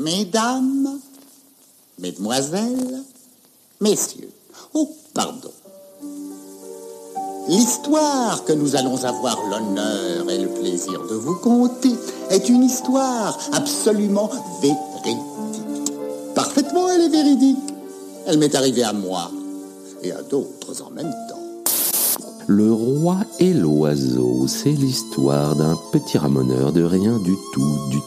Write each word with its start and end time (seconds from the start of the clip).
Mesdames, 0.00 0.98
Mesdemoiselles, 1.98 3.02
Messieurs, 3.82 4.30
oh, 4.72 4.88
pardon. 5.12 5.50
L'histoire 7.48 8.42
que 8.46 8.54
nous 8.54 8.76
allons 8.76 9.04
avoir 9.04 9.36
l'honneur 9.50 10.30
et 10.30 10.38
le 10.38 10.48
plaisir 10.48 11.06
de 11.06 11.14
vous 11.16 11.34
conter 11.34 11.92
est 12.30 12.48
une 12.48 12.62
histoire 12.62 13.38
absolument 13.52 14.30
véridique. 14.62 15.22
Parfaitement, 16.34 16.88
elle 16.88 17.02
est 17.02 17.08
véridique. 17.10 17.58
Elle 18.26 18.38
m'est 18.38 18.54
arrivée 18.54 18.84
à 18.84 18.94
moi 18.94 19.30
et 20.02 20.12
à 20.12 20.22
d'autres 20.22 20.82
en 20.82 20.90
même 20.92 21.14
temps. 21.28 21.40
Le 22.46 22.72
roi 22.72 23.18
et 23.38 23.52
l'oiseau, 23.52 24.46
c'est 24.48 24.72
l'histoire 24.72 25.56
d'un 25.56 25.78
petit 25.92 26.16
ramoneur 26.16 26.72
de 26.72 26.82
rien 26.82 27.18
du 27.18 27.36
tout, 27.52 27.78
du 27.90 27.98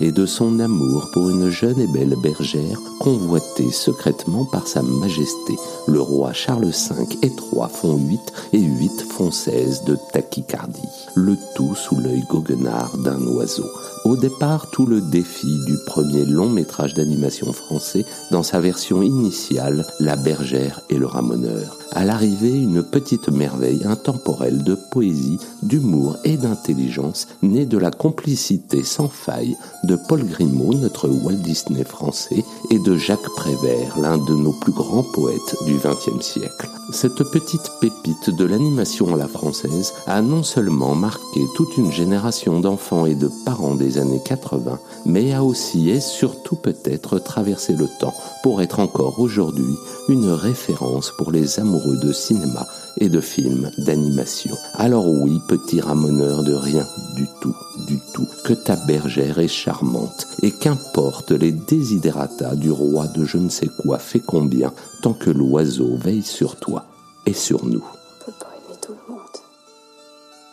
et 0.00 0.12
de 0.12 0.26
son 0.26 0.60
amour 0.60 1.10
pour 1.12 1.30
une 1.30 1.50
jeune 1.50 1.80
et 1.80 1.86
belle 1.86 2.16
bergère 2.22 2.78
convoitée 3.00 3.70
secrètement 3.70 4.44
par 4.44 4.66
sa 4.66 4.82
majesté. 4.82 5.56
Le 5.86 6.00
roi 6.00 6.32
Charles 6.32 6.66
V 6.66 7.18
et 7.22 7.34
trois 7.34 7.68
font 7.68 7.96
huit 7.96 8.32
et 8.52 8.60
huit 8.60 9.02
font 9.02 9.30
seize 9.30 9.84
de 9.84 9.96
tachycardie. 10.12 10.80
Le 11.14 11.36
tout 11.54 11.74
sous 11.74 11.96
l'œil 11.96 12.22
goguenard 12.28 12.96
d'un 12.98 13.20
oiseau. 13.26 13.66
Au 14.04 14.16
départ, 14.16 14.70
tout 14.70 14.86
le 14.86 15.00
défi 15.00 15.58
du 15.66 15.76
premier 15.86 16.24
long 16.24 16.48
métrage 16.48 16.94
d'animation 16.94 17.52
français 17.52 18.04
dans 18.30 18.42
sa 18.42 18.60
version 18.60 19.02
initiale, 19.02 19.86
La 19.98 20.16
bergère 20.16 20.80
et 20.88 20.96
le 20.96 21.06
ramoneur. 21.06 21.76
À 21.92 22.04
l'arrivée, 22.04 22.62
une 22.62 22.82
petite 22.82 23.28
merveille 23.28 23.84
intemporelle 23.84 24.62
de 24.62 24.76
poésie, 24.90 25.38
d'humour 25.62 26.16
et 26.24 26.36
d'intelligence 26.36 27.26
née 27.42 27.66
de 27.66 27.78
la 27.78 27.90
complicité 27.90 28.84
sans 28.84 29.08
faille 29.08 29.56
de 29.84 29.96
Paul 29.96 30.24
Grimaud, 30.24 30.74
notre 30.74 31.08
Walt 31.08 31.36
Disney 31.36 31.84
français, 31.84 32.44
et 32.70 32.78
de 32.78 32.96
Jacques 32.96 33.28
Prévert, 33.36 33.98
l'un 33.98 34.18
de 34.18 34.34
nos 34.34 34.52
plus 34.52 34.72
grands 34.72 35.02
poètes 35.02 35.56
du 35.66 35.74
XXe 35.74 36.24
siècle. 36.24 36.68
Cette 36.92 37.22
petite 37.30 37.70
pépite 37.80 38.30
de 38.30 38.44
l'animation 38.44 39.14
à 39.14 39.16
la 39.16 39.28
française 39.28 39.92
a 40.06 40.22
non 40.22 40.42
seulement 40.42 40.94
marqué 40.94 41.40
toute 41.54 41.76
une 41.76 41.92
génération 41.92 42.60
d'enfants 42.60 43.06
et 43.06 43.14
de 43.14 43.30
parents 43.44 43.74
des 43.74 43.98
années 43.98 44.20
80, 44.24 44.78
mais 45.06 45.32
a 45.32 45.44
aussi 45.44 45.90
et 45.90 46.00
surtout 46.00 46.56
peut-être 46.56 47.18
traversé 47.18 47.74
le 47.74 47.86
temps 48.00 48.14
pour 48.42 48.60
être 48.62 48.80
encore 48.80 49.20
aujourd'hui 49.20 49.76
une 50.10 50.30
référence 50.30 51.12
pour 51.16 51.30
les 51.30 51.60
amoureux 51.60 51.96
de 51.96 52.12
cinéma 52.12 52.66
et 52.98 53.08
de 53.08 53.20
films 53.20 53.70
d'animation. 53.78 54.56
Alors 54.74 55.06
oui, 55.08 55.40
petit 55.48 55.80
ramoneur 55.80 56.42
de 56.42 56.52
rien 56.52 56.86
du 57.14 57.28
tout, 57.40 57.56
du 57.86 57.98
tout, 58.12 58.26
que 58.44 58.52
ta 58.52 58.76
bergère 58.76 59.38
est 59.38 59.48
charmante, 59.48 60.26
et 60.42 60.50
qu'importe 60.50 61.30
les 61.30 61.52
désidératas 61.52 62.56
du 62.56 62.70
roi 62.70 63.06
de 63.06 63.24
je 63.24 63.38
ne 63.38 63.48
sais 63.48 63.68
quoi 63.82 63.98
fait 63.98 64.20
combien, 64.20 64.72
tant 65.02 65.14
que 65.14 65.30
l'oiseau 65.30 65.96
veille 65.96 66.22
sur 66.22 66.56
toi 66.56 66.86
et 67.26 67.32
sur 67.32 67.64
nous. 67.64 67.84
On 67.84 68.24
peut 68.24 68.32
pas 68.38 68.50
aimer 68.56 68.78
tout 68.82 68.92
le 68.92 69.14
monde. 69.14 69.20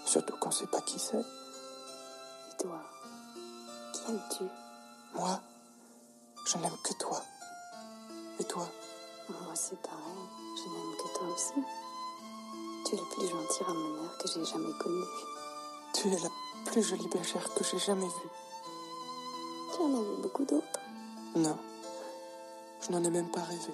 Surtout 0.06 0.36
qu'on 0.40 0.52
sait 0.52 0.68
pas 0.68 0.82
qui 0.82 1.00
c'est. 1.00 1.18
Et 1.18 2.62
toi, 2.62 2.80
qui 3.92 4.12
aimes-tu? 4.12 4.44
Moi, 5.16 5.42
je 6.46 6.58
n'aime 6.60 6.78
que 6.84 6.94
toi. 7.00 7.22
Et 8.40 8.44
toi? 8.44 8.70
Moi, 9.30 9.54
c'est 9.56 9.82
pareil. 9.82 10.30
Je 10.56 10.70
n'aime 10.70 10.96
que 10.96 11.18
toi 11.18 11.28
aussi. 11.34 11.54
Tu 12.86 12.96
es 12.96 12.98
le 12.98 13.04
plus 13.14 13.28
gentil 13.28 13.64
ramoneur 13.64 14.18
que 14.18 14.28
j'ai 14.30 14.46
jamais 14.46 14.72
connu. 14.80 15.04
Tu 15.94 16.08
es 16.08 16.20
la 16.20 16.30
plus 16.66 16.82
jolie 16.82 17.10
bergère 17.10 17.54
que 17.54 17.64
j'ai 17.66 17.78
jamais 17.78 18.08
vue. 18.08 18.30
Tu 19.74 19.82
en 19.82 20.00
as 20.00 20.02
vu 20.02 20.22
beaucoup 20.22 20.46
d'autres. 20.46 20.80
Non, 21.36 21.58
je 22.82 22.92
n'en 22.94 23.04
ai 23.04 23.10
même 23.10 23.30
pas 23.30 23.42
rêvé. 23.42 23.74